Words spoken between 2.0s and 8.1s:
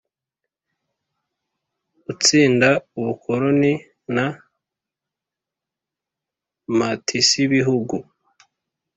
Utsinda ubukoroni na mpatisbihugu